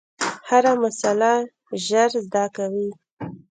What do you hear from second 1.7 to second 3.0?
ژر زده کوي.